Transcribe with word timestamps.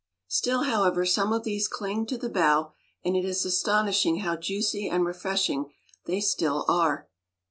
Still, 0.29 0.63
however, 0.63 1.05
some 1.05 1.31
of 1.31 1.43
these 1.43 1.67
cling 1.67 2.07
to 2.07 2.17
the 2.17 2.27
bough; 2.27 2.71
and 3.05 3.15
it 3.15 3.23
is 3.23 3.45
astonishing 3.45 4.21
how 4.21 4.35
juicy 4.35 4.89
and 4.89 5.05
refreshing 5.05 5.71
they 6.07 6.19
still 6.19 6.65
are. 6.67 7.07